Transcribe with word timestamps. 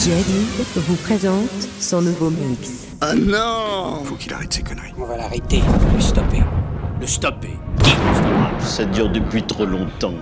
Jerry 0.00 0.46
vous 0.76 0.96
présente 0.96 1.50
son 1.80 2.02
nouveau 2.02 2.30
mix. 2.30 2.86
Ah 3.00 3.14
non 3.14 4.04
Faut 4.04 4.14
qu'il 4.14 4.32
arrête 4.32 4.52
ses 4.52 4.62
conneries. 4.62 4.92
On 4.96 5.04
va 5.04 5.16
l'arrêter, 5.16 5.60
le 5.94 6.00
stopper. 6.00 6.42
Le 7.00 7.06
stopper. 7.06 7.56
Qui 7.82 7.90
le 7.90 8.14
stoppera 8.14 8.60
Ça 8.60 8.84
dure 8.84 9.10
depuis 9.10 9.42
trop 9.42 9.66
longtemps. 9.66 10.14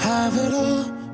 Have 0.00 0.36
it 0.36 0.52
all, 0.54 0.97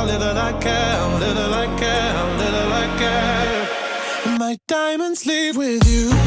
how 0.00 0.06
little 0.06 0.38
I 0.38 0.52
care, 0.60 1.18
little 1.18 1.54
I 1.54 1.66
care, 1.78 2.14
little 2.38 2.72
I 2.72 2.86
care. 2.98 4.38
My 4.38 4.56
diamonds 4.66 5.26
leave 5.26 5.56
with 5.56 5.86
you. 5.86 6.19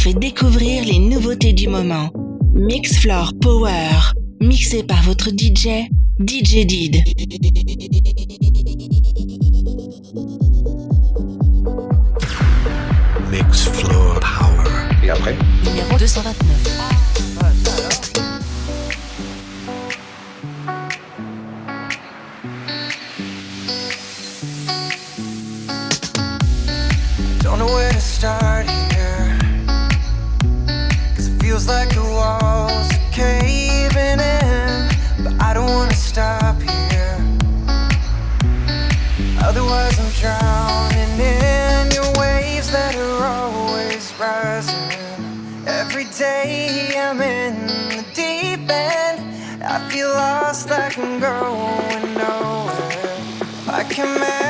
fait 0.00 0.14
découvrir 0.14 0.86
les 0.86 0.98
nouveautés 0.98 1.52
du 1.52 1.68
moment. 1.68 2.08
Mixfloor 2.54 3.34
Power, 3.38 3.90
mixé 4.40 4.82
par 4.82 5.02
votre 5.02 5.28
DJ, 5.28 5.90
DJ 6.18 6.64
Did. 6.64 7.04
Mixfloor 13.30 14.20
Power. 14.20 15.04
Et 15.04 15.10
après? 15.10 15.36
Numéro 15.66 15.98
229. 15.98 16.49
Like 51.00 51.22
I'm 51.22 52.14
nowhere. 52.14 53.16
I 53.68 53.84
can 53.88 54.20
make 54.20 54.49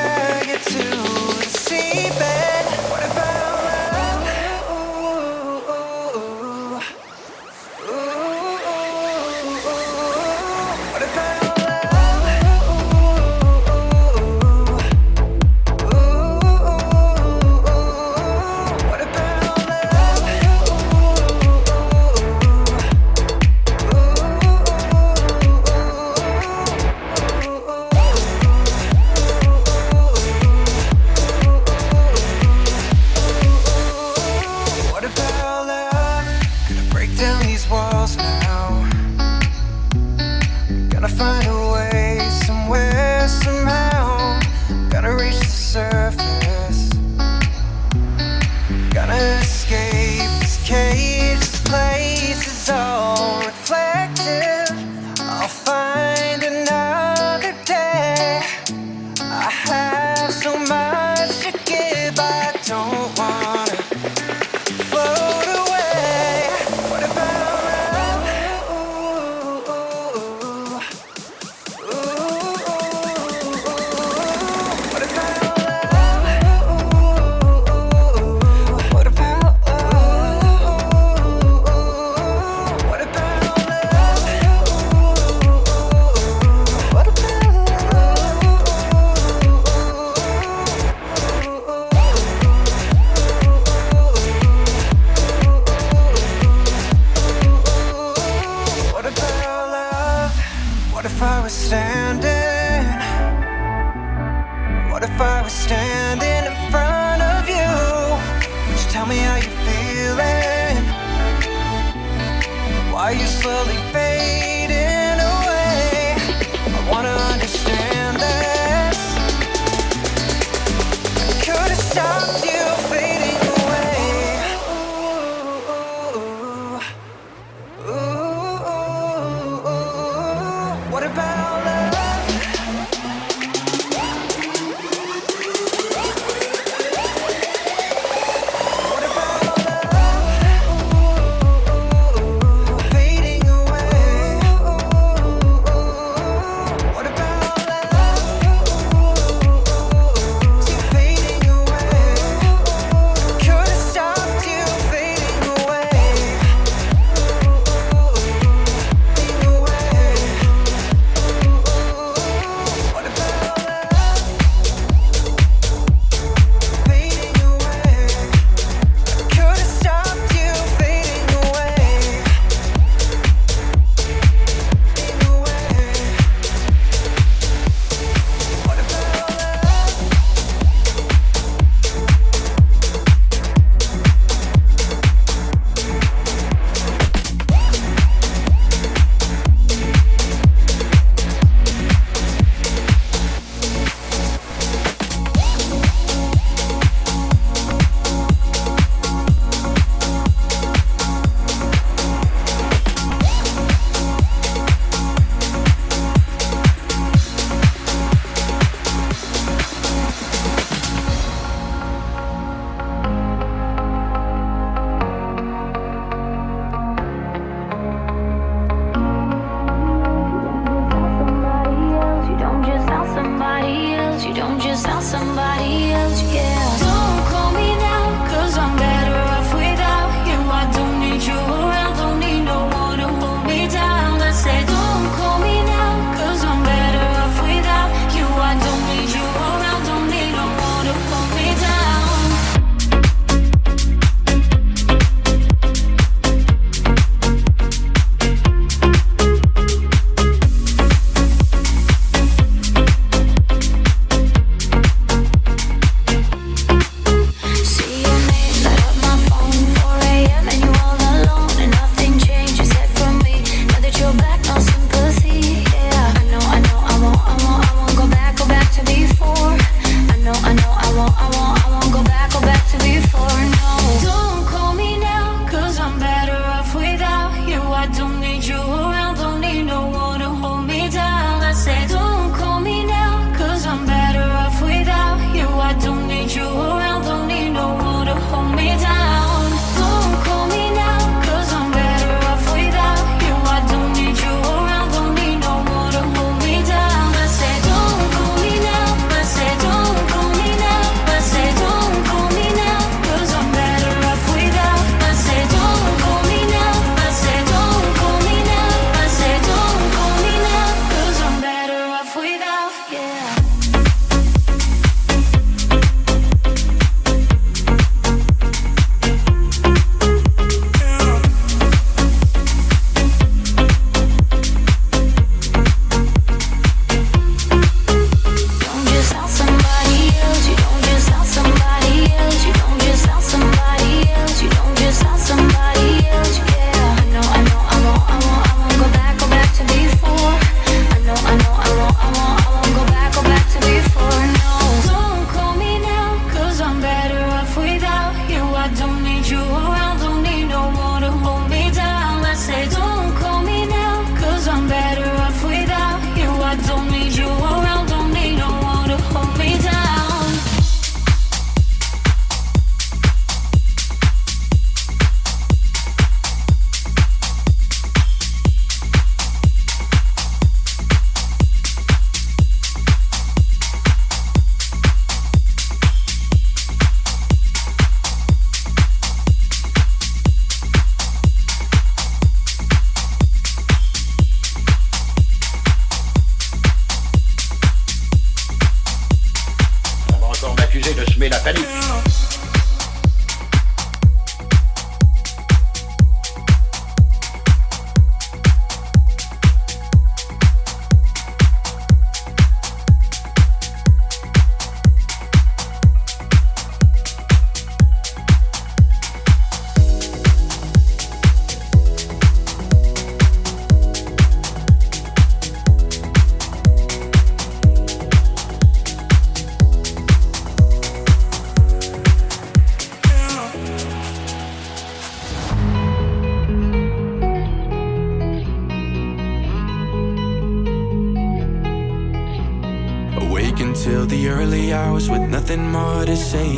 three 434.61 434.73
hours 434.73 435.09
with 435.09 435.21
nothing 435.29 435.71
more 435.71 436.05
to 436.05 436.15
say. 436.15 436.51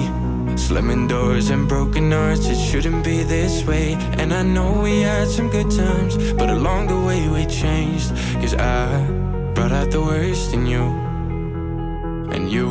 Slamming 0.55 1.07
doors 1.07 1.49
and 1.49 1.67
broken 1.67 2.11
hearts, 2.11 2.47
it 2.47 2.57
shouldn't 2.57 3.03
be 3.03 3.23
this 3.23 3.65
way. 3.65 3.93
And 4.19 4.33
I 4.33 4.43
know 4.43 4.81
we 4.83 5.01
had 5.01 5.27
some 5.27 5.49
good 5.49 5.71
times, 5.71 6.13
but 6.33 6.49
along 6.49 6.87
the 6.87 6.99
way 7.07 7.21
we 7.29 7.45
changed. 7.45 8.09
Cause 8.41 8.55
I 8.55 8.85
brought 9.55 9.71
out 9.71 9.89
the 9.91 10.01
worst 10.01 10.53
in 10.53 10.65
you, 10.65 10.85
and 12.33 12.51
you 12.51 12.67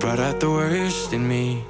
brought 0.00 0.20
out 0.20 0.40
the 0.40 0.50
worst 0.50 1.12
in 1.12 1.26
me. 1.26 1.64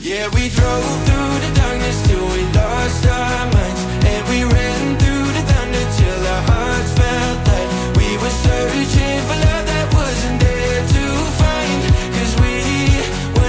Yeah, 0.00 0.26
we 0.36 0.48
drove 0.58 0.96
through 1.06 1.34
the 1.44 1.52
darkness 1.60 1.98
till 2.06 2.26
we 2.34 2.42
lost 2.60 3.06
our 3.06 3.44
minds, 3.54 3.82
and 4.12 4.22
we 4.32 4.38
ran 4.54 4.98
through 5.00 5.26
the 5.36 5.42
thunder 5.50 5.84
till 5.98 6.20
our 6.34 6.42
hearts 6.50 6.92
felt 7.00 7.38
like 7.52 7.70
we 7.98 8.08
were 8.22 8.34
searching 8.44 9.20
for 9.28 9.38
love 9.44 9.63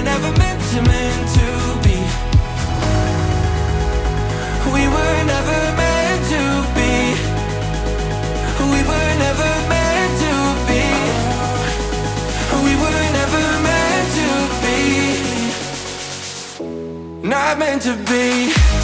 never 0.06 0.32
meant 0.38 0.62
to, 0.72 0.82
meant 0.84 1.28
to 1.36 1.48
be. 1.84 1.98
We 4.74 4.84
were 4.96 5.20
never 5.34 5.60
meant 5.82 6.22
to 6.34 6.42
be. 6.78 6.94
We 8.74 8.82
were 8.90 9.14
never 9.26 9.52
meant 9.72 10.14
to 10.24 10.34
be. 10.70 10.84
We 12.66 12.74
were 12.82 13.06
never 13.20 13.46
meant 13.68 14.08
to 14.20 14.30
be. 14.64 14.80
Not 17.28 17.58
meant 17.58 17.82
to 17.82 17.94
be. 18.12 18.75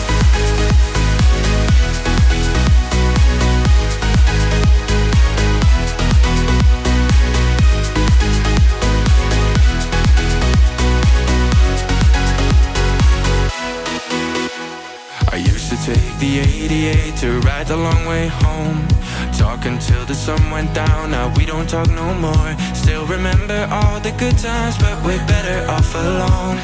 The 16.22 16.38
88 16.38 17.16
to 17.16 17.40
ride 17.40 17.66
the 17.66 17.76
long 17.76 18.06
way 18.06 18.28
home. 18.28 18.88
Talk 19.34 19.66
until 19.66 20.06
the 20.06 20.14
sun 20.14 20.52
went 20.52 20.72
down. 20.72 21.10
Now 21.10 21.34
we 21.36 21.48
don't 21.48 21.68
talk 21.68 21.90
no 21.90 22.14
more. 22.14 22.50
Still 22.76 23.08
remember 23.08 23.68
all 23.72 24.00
the 24.00 24.12
good 24.20 24.38
times, 24.38 24.78
but 24.78 24.96
we're 25.04 25.26
better 25.26 25.68
off 25.68 25.96
alone. 25.96 26.58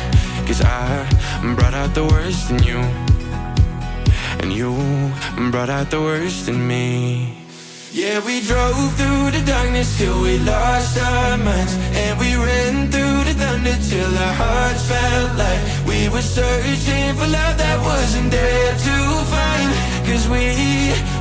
Cause 0.46 0.62
I 0.62 0.86
brought 1.56 1.74
out 1.74 1.96
the 1.96 2.06
worst 2.06 2.52
in 2.52 2.62
you. 2.62 2.80
And 4.42 4.54
you 4.54 4.72
brought 5.50 5.72
out 5.72 5.90
the 5.90 6.02
worst 6.02 6.48
in 6.48 6.68
me. 6.68 7.36
Yeah, 7.92 8.24
we 8.24 8.42
drove 8.42 8.94
through 8.96 9.32
the 9.32 9.44
darkness 9.44 9.98
till 9.98 10.22
we 10.22 10.38
lost 10.38 11.00
our 11.02 11.36
minds. 11.36 11.74
And 11.98 12.20
we 12.20 12.36
ran 12.36 12.92
through 12.92 13.24
the 13.26 13.34
thunder 13.34 13.76
till 13.90 14.14
our 14.26 14.34
hearts 14.34 14.86
felt 14.86 15.36
like 15.36 15.77
we 15.98 16.10
were 16.10 16.22
searching 16.22 17.16
for 17.16 17.28
love 17.28 17.58
that 17.58 17.78
wasn't 17.82 18.30
there 18.32 18.72
to 18.88 18.96
find. 19.34 19.70
Cause 20.08 20.28
we 20.30 20.46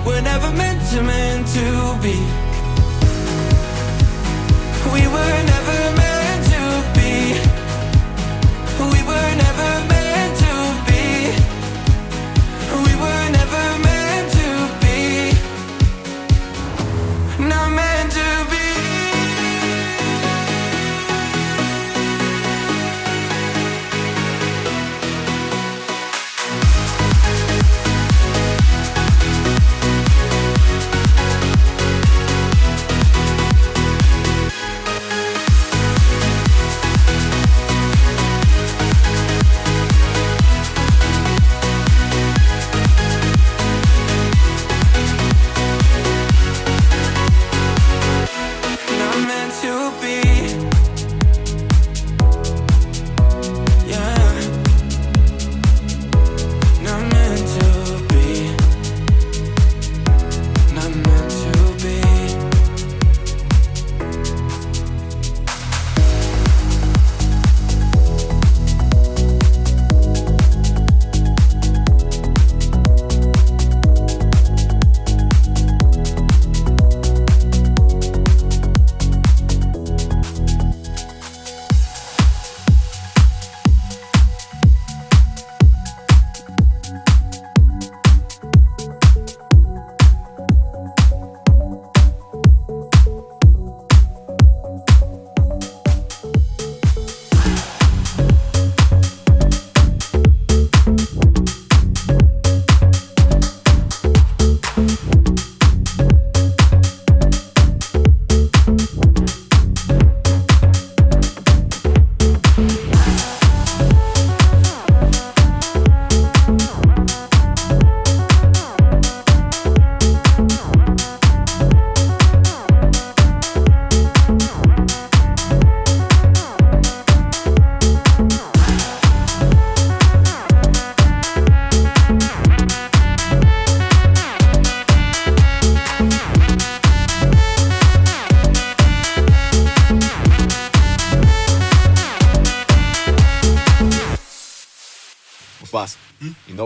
were 0.06 0.20
never 0.20 0.50
meant 0.52 0.80
to, 0.90 1.02
meant 1.02 1.46
to 1.56 1.66
be. 2.04 2.16
We 4.94 5.02
were 5.14 5.38
never 5.52 5.65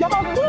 Yabba 0.00 0.47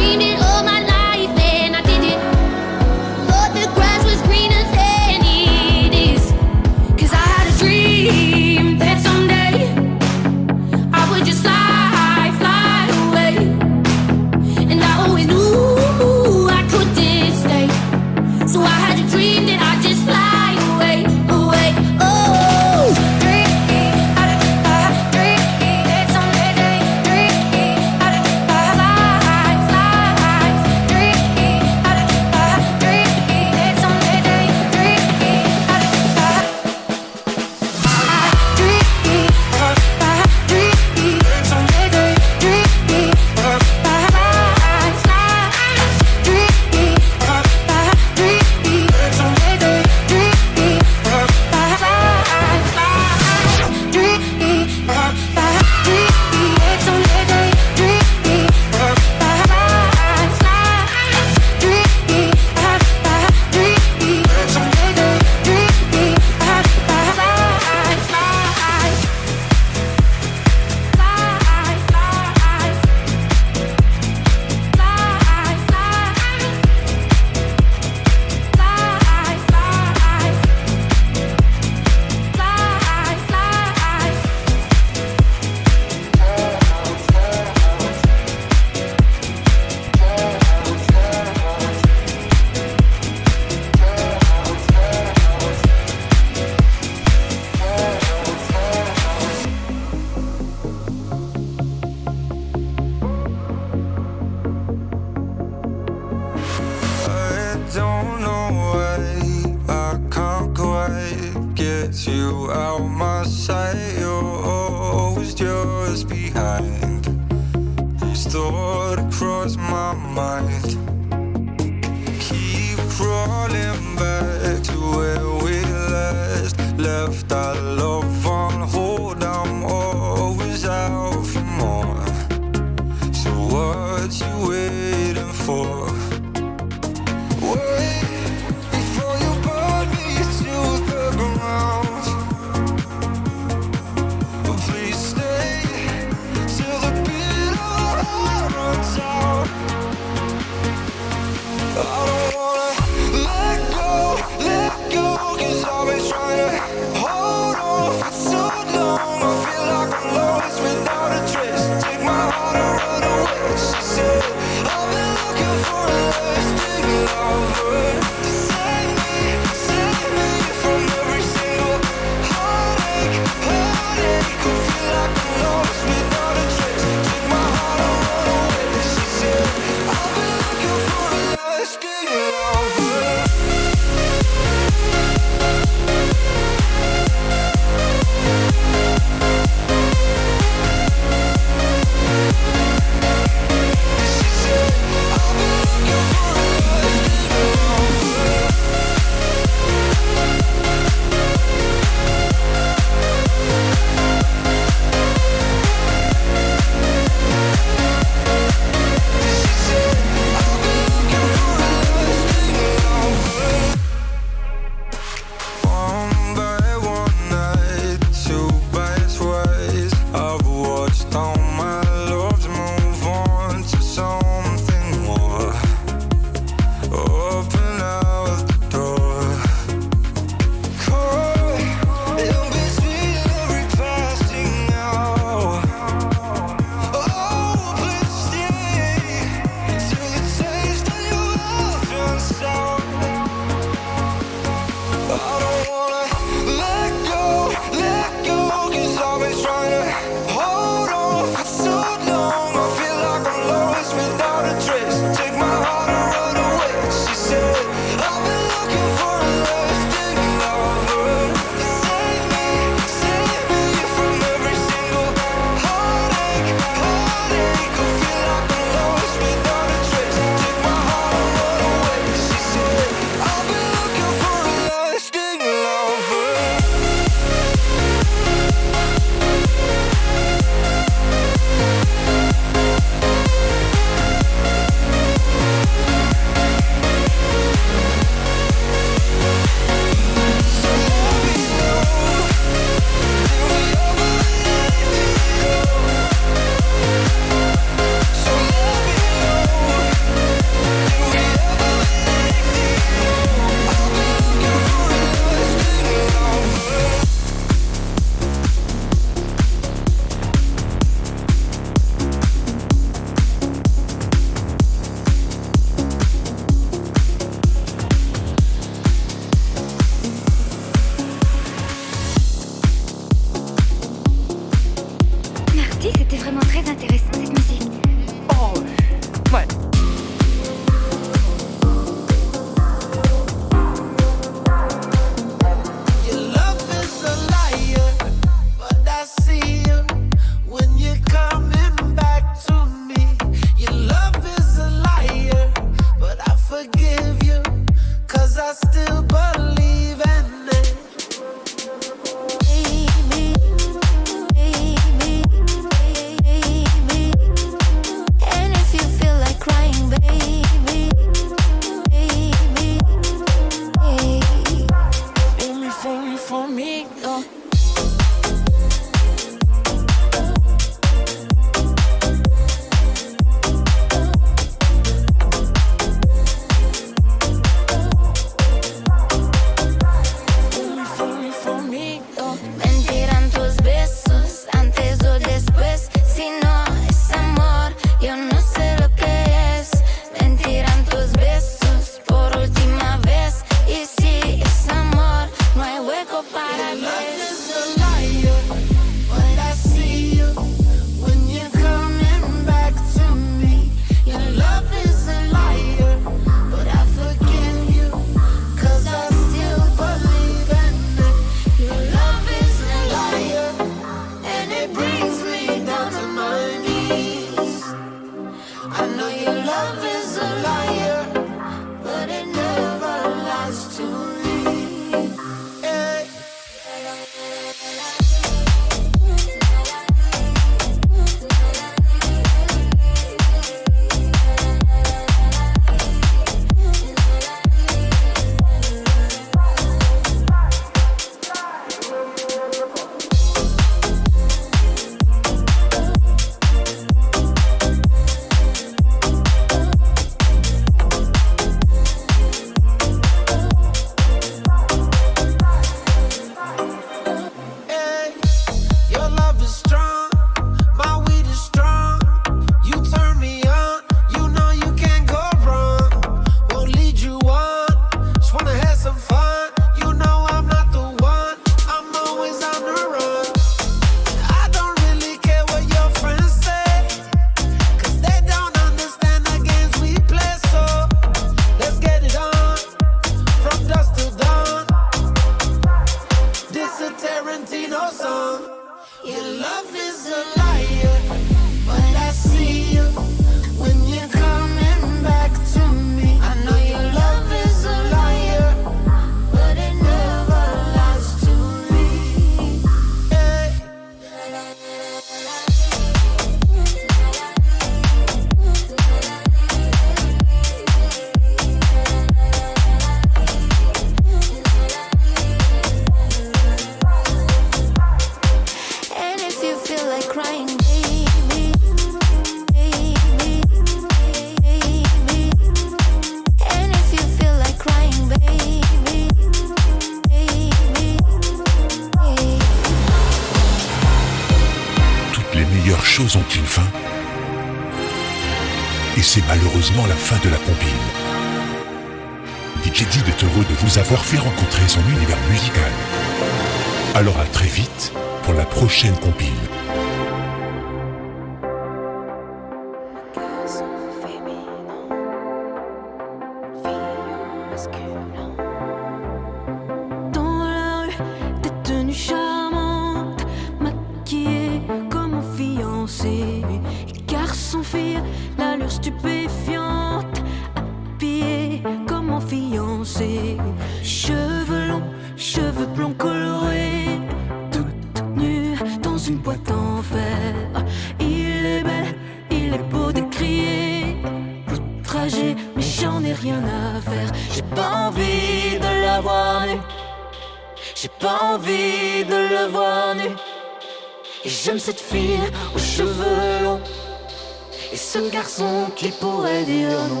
qui 598.81 598.89
pourrait 598.89 599.43
dire 599.45 599.77
non. 599.89 600.00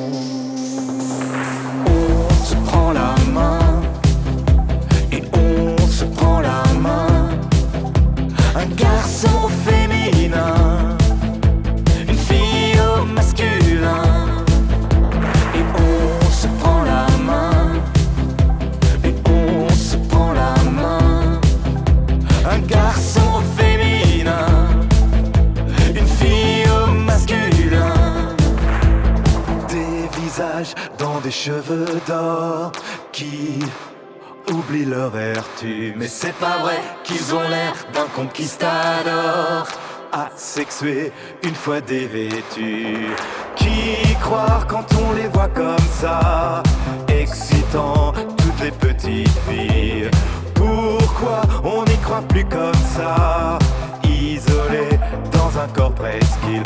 conquistadors 38.21 39.67
asexués 40.11 41.11
une 41.43 41.55
fois 41.55 41.81
dévêtus. 41.81 43.07
Qui 43.55 44.15
croire 44.21 44.65
quand 44.67 44.85
on 45.03 45.13
les 45.13 45.27
voit 45.27 45.49
comme 45.49 45.87
ça, 45.99 46.61
excitant 47.07 48.13
toutes 48.37 48.61
les 48.61 48.71
petites 48.71 49.39
filles. 49.47 50.09
Pourquoi 50.53 51.41
on 51.63 51.83
n'y 51.85 51.97
croit 51.97 52.21
plus 52.27 52.45
comme 52.45 52.83
ça, 52.95 53.57
isolé 54.03 54.87
dans 55.31 55.59
un 55.59 55.67
corps 55.67 55.93
presqu'île. 55.93 56.63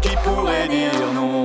qui 0.00 0.14
pourrait 0.24 0.68
dire 0.68 1.12
non. 1.12 1.37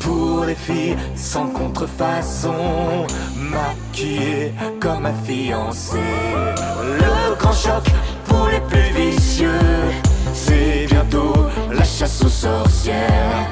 pour 0.00 0.44
les 0.44 0.54
filles 0.54 0.96
sans 1.14 1.46
contrefaçon, 1.48 3.06
maquillée 3.36 4.52
comme 4.80 5.06
un 5.06 5.14
fiancé. 5.24 5.98
Le 6.98 7.34
grand 7.36 7.52
choc 7.52 7.84
pour 8.26 8.48
les 8.48 8.60
plus 8.60 8.90
vicieux, 8.92 9.48
c'est 10.32 10.86
bientôt 10.88 11.34
la 11.70 11.84
chasse 11.84 12.22
aux 12.24 12.28
sorcières. 12.28 13.48